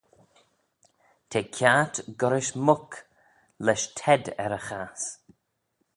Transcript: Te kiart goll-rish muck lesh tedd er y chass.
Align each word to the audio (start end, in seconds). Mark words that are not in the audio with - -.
Te 1.29 1.39
kiart 1.55 1.95
goll-rish 2.19 2.53
muck 2.65 2.91
lesh 3.65 3.85
tedd 3.97 4.25
er 4.43 4.53
y 4.59 4.61
chass. 4.67 5.03